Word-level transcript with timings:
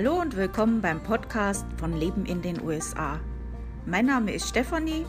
Hallo 0.00 0.20
und 0.20 0.36
willkommen 0.36 0.80
beim 0.80 1.02
Podcast 1.02 1.66
von 1.76 1.92
Leben 1.92 2.24
in 2.24 2.40
den 2.40 2.62
USA. 2.62 3.18
Mein 3.84 4.06
Name 4.06 4.32
ist 4.32 4.48
Stefanie 4.48 5.04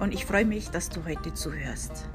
und 0.00 0.12
ich 0.12 0.26
freue 0.26 0.44
mich, 0.44 0.70
dass 0.70 0.88
du 0.88 1.04
heute 1.04 1.32
zuhörst. 1.34 2.08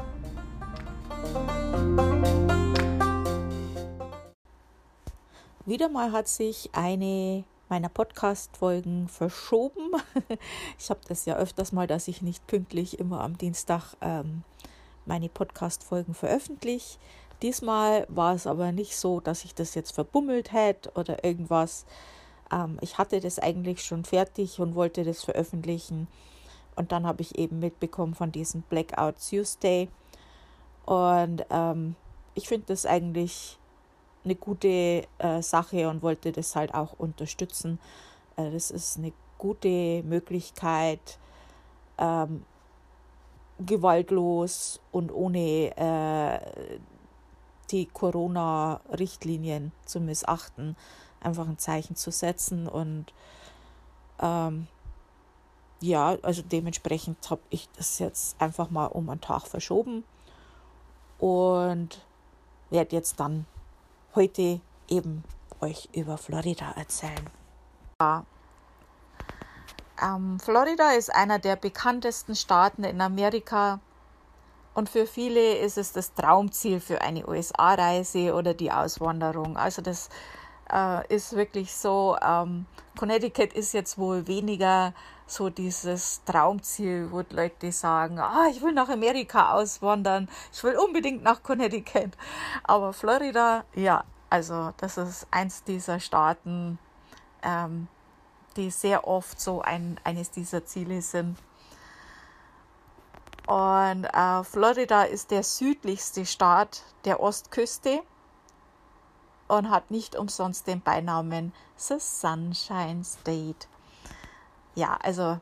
Wieder 5.65 5.87
mal 5.87 6.11
hat 6.11 6.27
sich 6.27 6.69
eine 6.73 7.45
meiner 7.69 7.87
Podcast-Folgen 7.87 9.07
verschoben. 9.07 9.93
Ich 10.77 10.89
habe 10.89 10.99
das 11.07 11.23
ja 11.23 11.37
öfters 11.37 11.71
mal, 11.71 11.87
dass 11.87 12.09
ich 12.09 12.21
nicht 12.21 12.45
pünktlich 12.47 12.99
immer 12.99 13.21
am 13.21 13.37
Dienstag 13.37 13.95
ähm, 14.01 14.43
meine 15.05 15.29
Podcast-Folgen 15.29 16.13
veröffentliche. 16.13 16.99
Diesmal 17.41 18.05
war 18.09 18.35
es 18.35 18.47
aber 18.47 18.71
nicht 18.71 18.97
so, 18.97 19.19
dass 19.19 19.45
ich 19.45 19.55
das 19.55 19.75
jetzt 19.75 19.91
verbummelt 19.91 20.51
hätte 20.51 20.91
oder 20.91 21.23
irgendwas. 21.23 21.85
Ähm, 22.51 22.77
ich 22.81 22.97
hatte 22.97 23.19
das 23.19 23.39
eigentlich 23.39 23.83
schon 23.83 24.03
fertig 24.03 24.59
und 24.59 24.75
wollte 24.75 25.03
das 25.03 25.23
veröffentlichen. 25.23 26.07
Und 26.75 26.91
dann 26.91 27.05
habe 27.05 27.21
ich 27.21 27.37
eben 27.37 27.59
mitbekommen 27.59 28.13
von 28.13 28.31
diesem 28.31 28.61
Blackout 28.63 29.15
Tuesday. 29.29 29.89
Und 30.85 31.45
ähm, 31.49 31.95
ich 32.35 32.47
finde 32.47 32.67
das 32.67 32.85
eigentlich 32.85 33.57
eine 34.25 34.35
gute 34.35 35.03
äh, 35.17 35.41
Sache 35.41 35.89
und 35.89 36.01
wollte 36.01 36.31
das 36.31 36.55
halt 36.55 36.73
auch 36.73 36.93
unterstützen. 36.97 37.79
Äh, 38.35 38.51
das 38.51 38.71
ist 38.71 38.97
eine 38.97 39.13
gute 39.37 40.03
Möglichkeit, 40.03 41.19
ähm, 41.97 42.43
gewaltlos 43.65 44.79
und 44.91 45.11
ohne 45.11 45.75
äh, 45.75 46.79
die 47.71 47.85
Corona-Richtlinien 47.87 49.71
zu 49.85 49.99
missachten, 49.99 50.75
einfach 51.21 51.47
ein 51.47 51.57
Zeichen 51.57 51.95
zu 51.95 52.11
setzen. 52.11 52.67
Und 52.67 53.13
ähm, 54.19 54.67
ja, 55.81 56.17
also 56.21 56.41
dementsprechend 56.41 57.29
habe 57.29 57.41
ich 57.49 57.69
das 57.77 57.99
jetzt 57.99 58.41
einfach 58.41 58.69
mal 58.69 58.87
um 58.87 59.09
einen 59.09 59.21
Tag 59.21 59.47
verschoben 59.47 60.03
und 61.17 62.05
werde 62.69 62.95
jetzt 62.95 63.19
dann 63.19 63.45
heute 64.15 64.61
eben 64.87 65.23
euch 65.61 65.89
über 65.93 66.17
Florida 66.17 66.71
erzählen. 66.71 67.29
Ja. 68.01 68.25
Ähm, 70.01 70.39
Florida 70.39 70.91
ist 70.91 71.13
einer 71.13 71.39
der 71.39 71.55
bekanntesten 71.57 72.35
Staaten 72.35 72.83
in 72.83 73.01
Amerika 73.01 73.79
und 74.79 74.87
für 74.87 75.05
viele 75.05 75.57
ist 75.57 75.77
es 75.77 75.91
das 75.91 76.13
Traumziel 76.13 76.79
für 76.79 77.01
eine 77.01 77.27
USA-Reise 77.27 78.33
oder 78.33 78.53
die 78.53 78.71
Auswanderung. 78.71 79.57
Also 79.57 79.81
das 79.81 80.07
äh, 80.71 81.05
ist 81.13 81.35
wirklich 81.35 81.75
so. 81.75 82.15
Ähm, 82.21 82.65
Connecticut 82.97 83.51
ist 83.51 83.73
jetzt 83.73 83.97
wohl 83.97 84.25
weniger 84.27 84.93
so 85.27 85.49
dieses 85.49 86.23
Traumziel, 86.23 87.09
wo 87.11 87.23
Leute 87.29 87.73
sagen, 87.73 88.19
ah, 88.19 88.47
ich 88.49 88.61
will 88.61 88.71
nach 88.71 88.87
Amerika 88.87 89.51
auswandern, 89.51 90.29
ich 90.53 90.63
will 90.63 90.77
unbedingt 90.77 91.23
nach 91.23 91.43
Connecticut. 91.43 92.11
Aber 92.63 92.93
Florida, 92.93 93.65
ja, 93.75 94.05
also 94.29 94.71
das 94.77 94.97
ist 94.97 95.27
eins 95.29 95.65
dieser 95.65 95.99
Staaten, 95.99 96.79
ähm, 97.43 97.89
die 98.55 98.71
sehr 98.71 99.05
oft 99.05 99.41
so 99.41 99.61
ein, 99.61 99.99
eines 100.05 100.31
dieser 100.31 100.65
Ziele 100.65 101.01
sind. 101.01 101.37
Und 103.49 104.05
äh, 104.05 104.43
Florida 104.43 105.01
ist 105.01 105.31
der 105.31 105.41
südlichste 105.41 106.23
Staat 106.27 106.83
der 107.03 107.19
Ostküste 107.19 108.03
und 109.47 109.71
hat 109.71 109.89
nicht 109.89 110.15
umsonst 110.15 110.67
den 110.67 110.81
Beinamen 110.81 111.51
The 111.75 111.95
Sunshine 111.97 113.03
State. 113.03 113.67
Ja, 114.75 114.99
also 115.01 115.39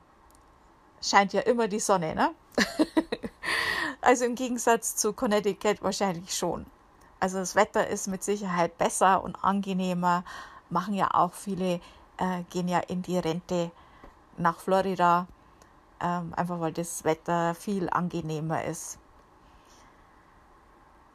scheint 1.01 1.33
ja 1.33 1.41
immer 1.41 1.67
die 1.67 1.81
Sonne, 1.81 2.15
ne? 2.15 2.31
also 4.01 4.23
im 4.23 4.35
Gegensatz 4.35 4.95
zu 4.95 5.11
Connecticut 5.11 5.83
wahrscheinlich 5.83 6.33
schon. 6.33 6.65
Also 7.19 7.39
das 7.39 7.55
Wetter 7.55 7.87
ist 7.87 8.07
mit 8.07 8.23
Sicherheit 8.23 8.77
besser 8.77 9.21
und 9.21 9.35
angenehmer. 9.43 10.23
Machen 10.69 10.93
ja 10.93 11.09
auch 11.13 11.33
viele, 11.33 11.81
äh, 12.15 12.43
gehen 12.51 12.69
ja 12.69 12.79
in 12.79 13.01
die 13.01 13.17
Rente 13.17 13.69
nach 14.37 14.61
Florida 14.61 15.27
ähm, 16.01 16.33
einfach 16.35 16.59
weil 16.59 16.73
das 16.73 17.03
Wetter 17.03 17.55
viel 17.55 17.89
angenehmer 17.89 18.63
ist. 18.65 18.99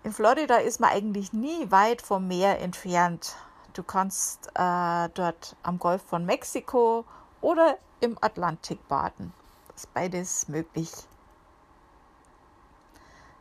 In 0.04 0.12
Florida 0.12 0.56
ist 0.56 0.80
man 0.80 0.90
eigentlich 0.90 1.32
nie 1.32 1.70
weit 1.70 2.02
vom 2.02 2.26
Meer 2.26 2.60
entfernt. 2.60 3.36
Du 3.72 3.82
kannst 3.82 4.48
äh, 4.54 5.08
dort 5.14 5.56
am 5.62 5.78
Golf 5.78 6.02
von 6.02 6.26
Mexiko 6.26 7.04
oder 7.40 7.78
im 8.00 8.18
Atlantik 8.20 8.86
baden. 8.88 9.32
Das 9.68 9.84
ist 9.84 9.94
beides 9.94 10.48
möglich. 10.48 10.90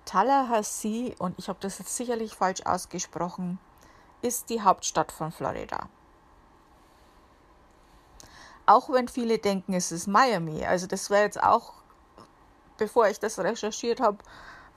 Tallahassee, 0.05 1.15
und 1.19 1.37
ich 1.39 1.49
habe 1.49 1.59
das 1.61 1.79
jetzt 1.79 1.95
sicherlich 1.95 2.35
falsch 2.35 2.61
ausgesprochen, 2.65 3.59
ist 4.21 4.49
die 4.49 4.61
Hauptstadt 4.61 5.11
von 5.11 5.31
Florida. 5.31 5.89
Auch 8.71 8.89
wenn 8.89 9.09
viele 9.09 9.37
denken, 9.37 9.73
es 9.73 9.91
ist 9.91 10.07
Miami. 10.07 10.65
Also 10.65 10.87
das 10.87 11.09
wäre 11.09 11.23
jetzt 11.23 11.43
auch, 11.43 11.73
bevor 12.77 13.05
ich 13.09 13.19
das 13.19 13.37
recherchiert 13.37 13.99
habe, 13.99 14.19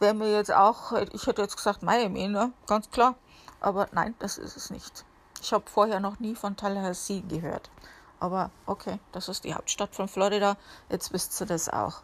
wäre 0.00 0.14
mir 0.14 0.32
jetzt 0.32 0.52
auch, 0.52 0.90
ich 1.12 1.28
hätte 1.28 1.42
jetzt 1.42 1.56
gesagt 1.56 1.84
Miami, 1.84 2.26
ne? 2.26 2.52
Ganz 2.66 2.90
klar. 2.90 3.14
Aber 3.60 3.86
nein, 3.92 4.16
das 4.18 4.36
ist 4.36 4.56
es 4.56 4.70
nicht. 4.70 5.04
Ich 5.40 5.52
habe 5.52 5.70
vorher 5.70 6.00
noch 6.00 6.18
nie 6.18 6.34
von 6.34 6.56
Tallahassee 6.56 7.20
gehört. 7.20 7.70
Aber 8.18 8.50
okay, 8.66 8.98
das 9.12 9.28
ist 9.28 9.44
die 9.44 9.54
Hauptstadt 9.54 9.94
von 9.94 10.08
Florida. 10.08 10.56
Jetzt 10.88 11.12
wisst 11.12 11.40
ihr 11.40 11.46
das 11.46 11.68
auch. 11.68 12.02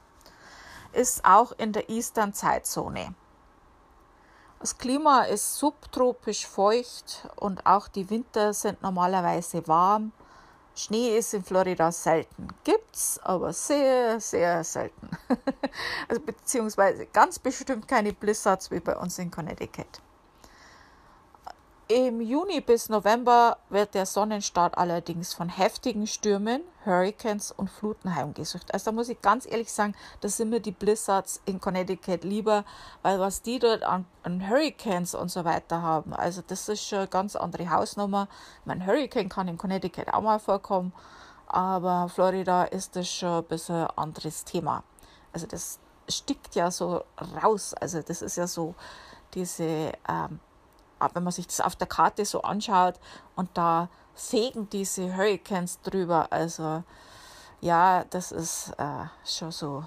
Ist 0.93 1.25
auch 1.25 1.51
in 1.59 1.73
der 1.73 1.91
Eastern 1.91 2.33
Zeitzone. 2.33 3.17
Das 4.61 4.79
Klima 4.79 5.23
ist 5.23 5.57
subtropisch 5.57 6.47
feucht 6.47 7.29
und 7.35 7.67
auch 7.67 7.89
die 7.89 8.11
Winter 8.11 8.55
sind 8.55 8.81
normalerweise 8.81 9.67
warm. 9.67 10.13
Schnee 10.81 11.19
ist 11.19 11.35
in 11.35 11.45
Florida 11.45 11.93
selten. 11.93 12.49
Gibt's, 12.65 13.21
aber 13.23 13.53
sehr, 13.53 14.19
sehr 14.19 14.65
selten. 14.65 15.11
also 16.09 16.23
beziehungsweise 16.23 17.07
ganz 17.07 17.39
bestimmt 17.39 17.87
keine 17.87 18.13
Blizzards 18.13 18.71
wie 18.71 18.81
bei 18.81 18.97
uns 18.97 19.19
in 19.19 19.31
Connecticut. 19.31 20.01
Im 21.91 22.21
Juni 22.21 22.61
bis 22.61 22.89
November 22.89 23.59
wird 23.69 23.95
der 23.95 24.07
Sonnenstart 24.07 24.79
allerdings 24.79 25.35
von 25.35 25.49
heftigen 25.49 26.07
Stürmen, 26.07 26.63
Hurricanes 26.87 27.51
und 27.51 27.69
Fluten 27.69 28.15
heimgesucht. 28.15 28.73
Also 28.73 28.85
da 28.85 28.93
muss 28.93 29.09
ich 29.09 29.21
ganz 29.21 29.45
ehrlich 29.45 29.73
sagen, 29.73 29.97
da 30.21 30.29
sind 30.29 30.51
mir 30.51 30.61
die 30.61 30.71
Blizzards 30.71 31.43
in 31.47 31.61
Connecticut 31.61 32.23
lieber, 32.23 32.65
weil 33.03 33.19
was 33.19 33.43
die 33.43 33.59
dort 33.59 33.83
an, 33.83 34.07
an 34.23 34.49
Hurricanes 34.49 35.17
und 35.17 35.33
so 35.33 35.45
weiter 35.45 35.83
haben, 35.83 36.15
also 36.15 36.45
das 36.47 36.69
ist 36.69 36.87
schon 36.87 36.99
eine 37.01 37.09
ganz 37.09 37.35
andere 37.35 37.69
Hausnummer. 37.71 38.29
Mein 38.65 38.87
Hurricane 38.87 39.29
kann 39.29 39.49
in 39.49 39.59
Connecticut 39.59 40.15
auch 40.15 40.23
mal 40.23 40.39
vorkommen, 40.39 40.93
aber 41.49 42.09
Florida 42.09 42.63
ist 42.63 42.95
das 42.95 43.11
schon 43.11 43.39
ein 43.39 43.45
bisschen 43.47 43.75
ein 43.75 43.99
anderes 43.99 44.45
Thema. 44.45 44.85
Also 45.33 45.49
das 45.49 45.81
stickt 46.09 46.55
ja 46.55 46.71
so 46.71 47.03
raus, 47.43 47.75
also 47.75 48.01
das 48.01 48.23
ist 48.23 48.37
ja 48.37 48.47
so 48.47 48.77
diese... 49.35 49.91
Ähm, 50.09 50.39
wenn 51.15 51.25
man 51.25 51.33
sich 51.33 51.47
das 51.47 51.61
auf 51.61 51.77
der 51.77 51.87
Karte 51.87 52.25
so 52.25 52.43
anschaut 52.43 53.01
und 53.37 53.51
da 53.55 53.89
fegen 54.15 54.69
diese 54.71 55.17
Hurricanes 55.17 55.81
drüber. 55.81 56.29
Also 56.31 56.83
ja, 57.61 58.05
das 58.11 58.33
ist 58.33 58.73
äh, 58.79 59.07
schon 59.25 59.53
so, 59.53 59.85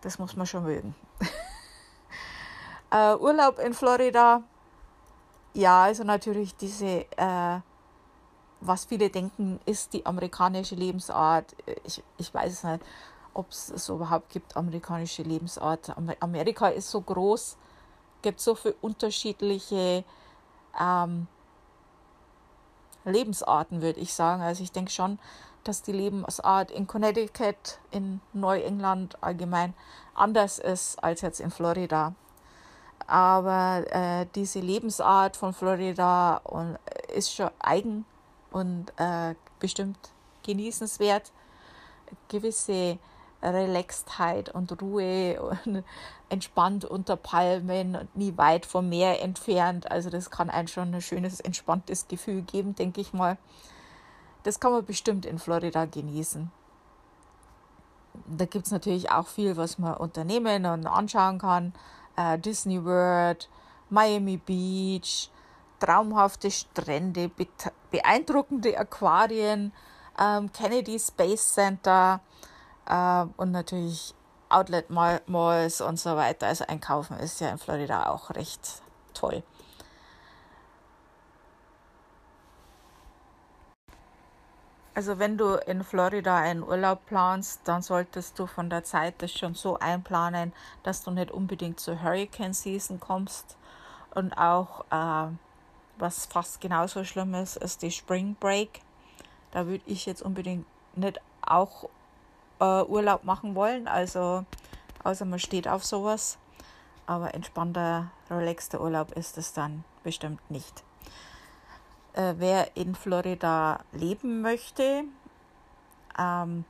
das 0.00 0.18
muss 0.18 0.36
man 0.36 0.46
schon 0.46 0.64
mögen. 0.64 0.94
äh, 2.90 3.14
Urlaub 3.14 3.58
in 3.58 3.74
Florida, 3.74 4.42
ja, 5.52 5.84
also 5.84 6.04
natürlich 6.04 6.56
diese, 6.56 7.06
äh, 7.16 7.60
was 8.60 8.84
viele 8.86 9.10
denken, 9.10 9.60
ist 9.66 9.92
die 9.92 10.04
amerikanische 10.04 10.74
Lebensart. 10.74 11.54
Ich, 11.84 12.02
ich 12.18 12.34
weiß 12.34 12.52
es 12.52 12.64
nicht, 12.64 12.84
ob 13.34 13.50
es 13.50 13.70
es 13.70 13.88
überhaupt 13.88 14.30
gibt, 14.30 14.56
amerikanische 14.56 15.22
Lebensart. 15.22 15.94
Amerika 16.20 16.68
ist 16.68 16.90
so 16.90 17.00
groß 17.00 17.56
gibt 18.24 18.40
so 18.40 18.54
viele 18.54 18.74
unterschiedliche 18.80 20.02
ähm, 20.80 21.28
Lebensarten, 23.04 23.82
würde 23.82 24.00
ich 24.00 24.14
sagen. 24.14 24.42
Also 24.42 24.62
ich 24.62 24.72
denke 24.72 24.90
schon, 24.90 25.18
dass 25.62 25.82
die 25.82 25.92
Lebensart 25.92 26.70
in 26.70 26.86
Connecticut, 26.86 27.78
in 27.90 28.20
Neuengland 28.32 29.22
allgemein 29.22 29.74
anders 30.14 30.58
ist 30.58 31.02
als 31.04 31.20
jetzt 31.20 31.40
in 31.40 31.50
Florida. 31.50 32.14
Aber 33.06 33.84
äh, 33.90 34.26
diese 34.34 34.60
Lebensart 34.60 35.36
von 35.36 35.52
Florida 35.52 36.38
und, 36.44 36.78
äh, 36.86 37.18
ist 37.18 37.30
schon 37.34 37.50
eigen 37.58 38.06
und 38.50 38.86
äh, 38.96 39.34
bestimmt 39.60 39.98
genießenswert. 40.44 41.30
Gewisse 42.28 42.98
Relaxedheit 43.52 44.48
und 44.48 44.80
Ruhe 44.80 45.40
und 45.64 45.84
entspannt 46.28 46.84
unter 46.84 47.16
Palmen 47.16 47.96
und 47.96 48.16
nie 48.16 48.36
weit 48.36 48.66
vom 48.66 48.88
Meer 48.88 49.22
entfernt. 49.22 49.90
Also 49.90 50.10
das 50.10 50.30
kann 50.30 50.50
einem 50.50 50.68
schon 50.68 50.94
ein 50.94 51.00
schönes, 51.00 51.40
entspanntes 51.40 52.08
Gefühl 52.08 52.42
geben, 52.42 52.74
denke 52.74 53.00
ich 53.00 53.12
mal. 53.12 53.36
das 54.42 54.60
kann 54.60 54.72
man 54.72 54.84
bestimmt 54.84 55.26
in 55.26 55.38
Florida 55.38 55.84
genießen. 55.86 56.50
Da 58.26 58.44
gibt 58.46 58.66
es 58.66 58.72
natürlich 58.72 59.10
auch 59.10 59.26
viel, 59.26 59.56
was 59.56 59.78
man 59.78 59.94
unternehmen 59.94 60.66
und 60.66 60.86
anschauen 60.86 61.38
kann. 61.38 61.72
Äh, 62.16 62.38
Disney 62.38 62.84
World, 62.84 63.48
Miami 63.90 64.36
Beach, 64.36 65.30
traumhafte 65.80 66.50
Strände, 66.50 67.30
beeindruckende 67.90 68.78
Aquarien, 68.78 69.72
ähm, 70.18 70.52
Kennedy 70.52 70.98
Space 70.98 71.54
Center 71.54 72.20
äh, 72.86 73.26
und 73.36 73.50
natürlich 73.52 74.14
Outlet 74.48 74.88
Malls 74.90 75.80
und 75.80 75.98
so 75.98 76.16
weiter. 76.16 76.46
Also 76.46 76.64
einkaufen 76.66 77.18
ist 77.18 77.40
ja 77.40 77.48
in 77.48 77.58
Florida 77.58 78.08
auch 78.08 78.30
recht 78.30 78.82
toll. 79.12 79.42
Also 84.96 85.18
wenn 85.18 85.36
du 85.36 85.54
in 85.54 85.82
Florida 85.82 86.36
einen 86.38 86.62
Urlaub 86.62 87.04
planst, 87.06 87.62
dann 87.64 87.82
solltest 87.82 88.38
du 88.38 88.46
von 88.46 88.70
der 88.70 88.84
Zeit 88.84 89.14
das 89.18 89.32
schon 89.32 89.54
so 89.54 89.76
einplanen, 89.80 90.52
dass 90.84 91.02
du 91.02 91.10
nicht 91.10 91.32
unbedingt 91.32 91.80
zur 91.80 92.00
Hurricane 92.00 92.54
Season 92.54 93.00
kommst. 93.00 93.56
Und 94.14 94.34
auch, 94.34 94.84
äh, 94.92 95.32
was 95.98 96.26
fast 96.26 96.60
genauso 96.60 97.02
schlimm 97.02 97.34
ist, 97.34 97.56
ist 97.56 97.82
die 97.82 97.90
Spring 97.90 98.36
Break. 98.38 98.82
Da 99.50 99.66
würde 99.66 99.82
ich 99.86 100.06
jetzt 100.06 100.22
unbedingt 100.22 100.64
nicht 100.94 101.20
auch 101.42 101.88
äh, 102.60 102.82
Urlaub 102.82 103.24
machen 103.24 103.54
wollen. 103.54 103.88
Also 103.88 104.44
außer 105.02 105.24
man 105.24 105.38
steht 105.38 105.68
auf 105.68 105.84
sowas. 105.84 106.38
Aber 107.06 107.34
entspannter, 107.34 108.10
relaxter 108.30 108.80
Urlaub 108.80 109.12
ist 109.12 109.36
es 109.36 109.52
dann 109.52 109.84
bestimmt 110.02 110.40
nicht 110.50 110.82
äh, 112.14 112.34
wer 112.38 112.76
in 112.76 112.94
Florida 112.94 113.80
leben 113.92 114.40
möchte. 114.40 115.04
Ähm, 116.18 116.64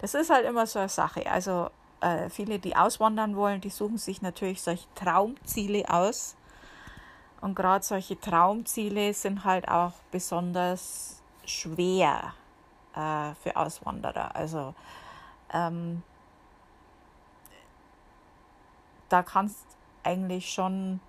das 0.00 0.14
ist 0.14 0.30
halt 0.30 0.44
immer 0.44 0.66
so 0.66 0.80
eine 0.80 0.88
Sache. 0.88 1.30
Also 1.30 1.70
äh, 2.00 2.28
viele, 2.28 2.58
die 2.58 2.76
auswandern 2.76 3.36
wollen, 3.36 3.60
die 3.60 3.70
suchen 3.70 3.98
sich 3.98 4.20
natürlich 4.20 4.62
solche 4.62 4.86
Traumziele 4.94 5.88
aus. 5.88 6.36
Und 7.40 7.54
gerade 7.54 7.84
solche 7.84 8.20
Traumziele 8.20 9.14
sind 9.14 9.44
halt 9.44 9.68
auch 9.68 9.94
besonders 10.10 11.22
schwer 11.44 12.34
äh, 12.94 13.34
für 13.42 13.56
Auswanderer. 13.56 14.34
Also 14.34 14.74
ähm, 15.52 16.02
da 19.08 19.22
es 19.46 19.64
eigentlich 20.04 20.52
schon 20.52 21.00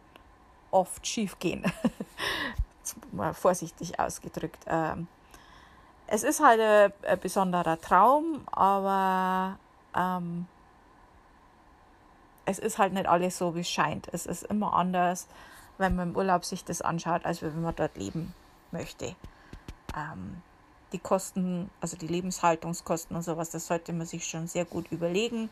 oft 0.71 1.05
schief 1.07 1.39
gehen. 1.39 1.63
vorsichtig 3.33 3.99
ausgedrückt. 3.99 4.65
Ähm, 4.67 5.07
es 6.07 6.23
ist 6.23 6.43
halt 6.43 6.59
ein, 6.59 6.93
ein 7.09 7.19
besonderer 7.19 7.79
Traum, 7.79 8.45
aber 8.51 9.57
ähm, 9.95 10.47
es 12.45 12.59
ist 12.59 12.77
halt 12.77 12.93
nicht 12.93 13.07
alles 13.07 13.37
so, 13.37 13.55
wie 13.55 13.61
es 13.61 13.69
scheint. 13.69 14.09
Es 14.11 14.25
ist 14.25 14.43
immer 14.43 14.73
anders, 14.73 15.27
wenn 15.77 15.95
man 15.95 16.09
im 16.09 16.15
Urlaub 16.15 16.43
sich 16.43 16.65
das 16.65 16.81
anschaut, 16.81 17.25
als 17.25 17.41
wenn 17.41 17.61
man 17.61 17.75
dort 17.75 17.95
leben 17.97 18.33
möchte. 18.71 19.15
Ähm, 19.95 20.41
die 20.93 20.99
Kosten, 20.99 21.69
also 21.81 21.97
die 21.97 22.07
Lebenshaltungskosten 22.07 23.15
und 23.15 23.23
sowas, 23.23 23.49
das 23.49 23.67
sollte 23.67 23.91
man 23.91 24.07
sich 24.07 24.25
schon 24.25 24.47
sehr 24.47 24.65
gut 24.65 24.91
überlegen. 24.91 25.49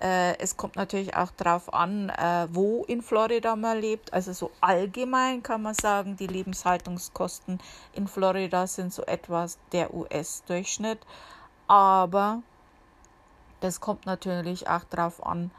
Äh, 0.00 0.36
es 0.38 0.56
kommt 0.56 0.74
natürlich 0.74 1.14
auch 1.16 1.30
darauf 1.36 1.72
an, 1.72 2.08
äh, 2.08 2.48
wo 2.50 2.84
in 2.84 3.02
Florida 3.02 3.54
man 3.54 3.78
lebt. 3.78 4.12
Also 4.12 4.32
so 4.32 4.50
allgemein 4.60 5.44
kann 5.44 5.62
man 5.62 5.74
sagen, 5.74 6.16
die 6.16 6.26
Lebenshaltungskosten 6.26 7.60
in 7.92 8.08
Florida 8.08 8.66
sind 8.66 8.92
so 8.92 9.04
etwas 9.04 9.58
der 9.70 9.94
US-Durchschnitt. 9.94 10.98
Aber 11.68 12.42
das 13.60 13.80
kommt 13.80 14.06
natürlich 14.06 14.68
auch 14.68 14.82
darauf 14.84 15.24
an, 15.24 15.52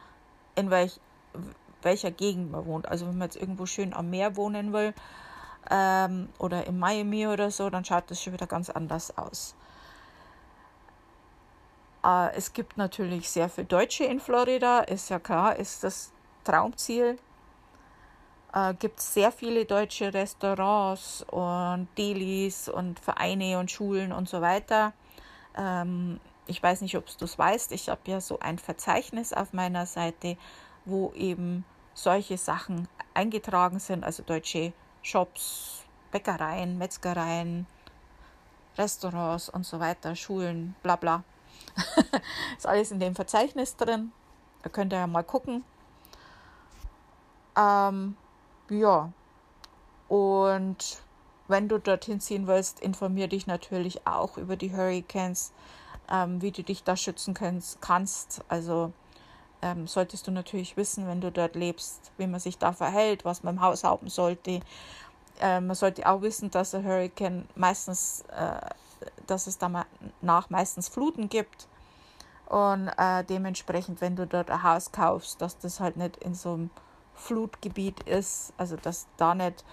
in 0.55 0.69
welch, 0.69 0.99
welcher 1.81 2.11
Gegend 2.11 2.51
man 2.51 2.65
wohnt. 2.65 2.89
Also 2.89 3.07
wenn 3.07 3.17
man 3.17 3.27
jetzt 3.29 3.37
irgendwo 3.37 3.65
schön 3.65 3.93
am 3.93 4.09
Meer 4.09 4.35
wohnen 4.35 4.73
will 4.73 4.93
ähm, 5.69 6.29
oder 6.39 6.65
in 6.67 6.79
Miami 6.79 7.27
oder 7.27 7.51
so, 7.51 7.69
dann 7.69 7.85
schaut 7.85 8.09
das 8.09 8.21
schon 8.21 8.33
wieder 8.33 8.47
ganz 8.47 8.69
anders 8.69 9.17
aus. 9.17 9.55
Äh, 12.03 12.35
es 12.35 12.53
gibt 12.53 12.77
natürlich 12.77 13.29
sehr 13.29 13.49
viele 13.49 13.67
Deutsche 13.67 14.05
in 14.05 14.19
Florida, 14.19 14.81
ist 14.81 15.09
ja 15.09 15.19
klar, 15.19 15.55
ist 15.55 15.83
das 15.83 16.11
Traumziel. 16.43 17.17
Äh, 18.53 18.73
gibt 18.75 18.99
sehr 18.99 19.31
viele 19.31 19.65
deutsche 19.65 20.13
Restaurants 20.13 21.25
und 21.31 21.87
Delis 21.97 22.69
und 22.69 22.99
Vereine 22.99 23.57
und 23.57 23.71
Schulen 23.71 24.11
und 24.11 24.29
so 24.29 24.41
weiter. 24.41 24.93
Ähm, 25.57 26.19
ich 26.45 26.61
weiß 26.61 26.81
nicht, 26.81 26.97
ob 26.97 27.05
du 27.17 27.25
es 27.25 27.39
weißt, 27.39 27.71
ich 27.71 27.89
habe 27.89 28.01
ja 28.05 28.19
so 28.19 28.39
ein 28.39 28.59
Verzeichnis 28.59 29.33
auf 29.33 29.53
meiner 29.53 29.85
Seite, 29.85 30.37
wo 30.85 31.13
eben 31.13 31.63
solche 31.93 32.37
Sachen 32.37 32.87
eingetragen 33.13 33.79
sind, 33.79 34.03
also 34.03 34.23
deutsche 34.23 34.73
Shops, 35.03 35.83
Bäckereien, 36.11 36.77
Metzgereien, 36.77 37.67
Restaurants 38.77 39.49
und 39.49 39.65
so 39.65 39.79
weiter, 39.79 40.15
Schulen, 40.15 40.75
bla 40.81 40.95
bla. 40.95 41.23
ist 42.57 42.65
alles 42.65 42.91
in 42.91 42.99
dem 42.99 43.15
Verzeichnis 43.15 43.75
drin. 43.75 44.11
Da 44.63 44.69
könnt 44.69 44.93
ihr 44.93 44.99
ja 44.99 45.07
mal 45.07 45.23
gucken. 45.23 45.63
Ähm, 47.57 48.15
ja. 48.69 49.11
Und 50.07 51.01
wenn 51.47 51.67
du 51.67 51.79
dorthin 51.79 52.19
ziehen 52.19 52.47
willst, 52.47 52.79
informiere 52.79 53.27
dich 53.27 53.45
natürlich 53.45 54.07
auch 54.07 54.37
über 54.37 54.55
die 54.55 54.71
Hurricanes, 54.71 55.51
ähm, 56.09 56.41
wie 56.41 56.51
du 56.51 56.63
dich 56.63 56.83
da 56.83 56.95
schützen 56.95 57.33
kannst. 57.33 57.81
kannst. 57.81 58.43
Also 58.47 58.93
ähm, 59.63 59.87
solltest 59.87 60.27
du 60.27 60.31
natürlich 60.31 60.77
wissen, 60.77 61.07
wenn 61.07 61.21
du 61.21 61.31
dort 61.31 61.55
lebst, 61.55 62.11
wie 62.17 62.27
man 62.27 62.39
sich 62.39 62.57
da 62.57 62.73
verhält, 62.73 63.25
was 63.25 63.43
man 63.43 63.55
im 63.55 63.61
Haus 63.61 63.83
haben 63.83 64.09
sollte. 64.09 64.59
Äh, 65.41 65.61
man 65.61 65.75
sollte 65.75 66.07
auch 66.07 66.21
wissen, 66.21 66.51
dass 66.51 66.75
ein 66.75 66.85
Hurricane 66.85 67.47
meistens 67.55 68.23
äh, 68.35 68.59
dass 69.27 69.47
es 69.47 69.57
danach 69.57 70.49
meistens 70.49 70.89
Fluten 70.89 71.29
gibt. 71.29 71.67
Und 72.47 72.89
äh, 72.97 73.23
dementsprechend, 73.23 74.01
wenn 74.01 74.15
du 74.15 74.27
dort 74.27 74.51
ein 74.51 74.63
Haus 74.63 74.91
kaufst, 74.91 75.41
dass 75.41 75.57
das 75.57 75.79
halt 75.79 75.97
nicht 75.97 76.17
in 76.17 76.35
so 76.35 76.53
einem 76.53 76.69
Flutgebiet 77.15 78.01
ist, 78.03 78.53
also 78.57 78.75
dass 78.75 79.07
da 79.17 79.33
nicht 79.33 79.63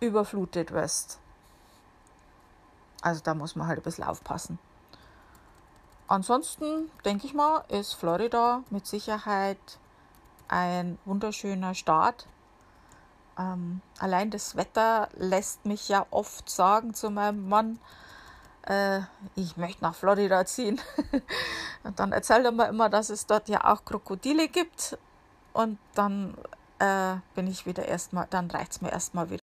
überflutet 0.00 0.72
wirst. 0.72 1.18
Also 3.02 3.22
da 3.22 3.34
muss 3.34 3.56
man 3.56 3.66
halt 3.66 3.78
ein 3.78 3.82
bisschen 3.82 4.04
aufpassen. 4.04 4.58
Ansonsten 6.10 6.90
denke 7.04 7.28
ich 7.28 7.34
mal, 7.34 7.62
ist 7.68 7.94
Florida 7.94 8.64
mit 8.70 8.84
Sicherheit 8.84 9.78
ein 10.48 10.98
wunderschöner 11.04 11.76
Staat. 11.76 12.26
Ähm, 13.38 13.80
allein 14.00 14.32
das 14.32 14.56
Wetter 14.56 15.08
lässt 15.14 15.66
mich 15.66 15.88
ja 15.88 16.04
oft 16.10 16.50
sagen 16.50 16.94
zu 16.94 17.10
meinem 17.10 17.48
Mann, 17.48 17.78
äh, 18.66 19.02
ich 19.36 19.56
möchte 19.56 19.84
nach 19.84 19.94
Florida 19.94 20.44
ziehen. 20.46 20.80
und 21.84 22.00
dann 22.00 22.10
erzählt 22.10 22.44
er 22.44 22.50
mir 22.50 22.66
immer, 22.66 22.88
dass 22.88 23.10
es 23.10 23.26
dort 23.26 23.48
ja 23.48 23.72
auch 23.72 23.84
Krokodile 23.84 24.48
gibt. 24.48 24.98
Und 25.52 25.78
dann 25.94 26.34
äh, 26.80 27.18
bin 27.36 27.46
ich 27.46 27.66
wieder 27.66 27.86
erstmal, 27.86 28.26
dann 28.30 28.50
reicht 28.50 28.72
es 28.72 28.80
mir 28.80 28.90
erstmal 28.90 29.30
wieder 29.30 29.38